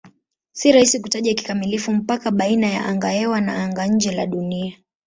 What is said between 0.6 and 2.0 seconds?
rahisi kutaja kikamilifu